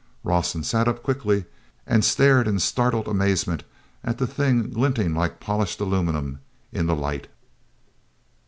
[0.25, 1.45] awson sat up quickly
[1.85, 3.63] and stared in startled amazement
[4.03, 6.39] at the thing glinting like polished aluminum
[6.71, 7.27] in the light.